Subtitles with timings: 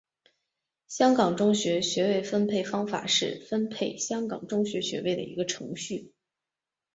[0.87, 6.11] 香港中学学位分配办法是分配香港中学学位的一个程序。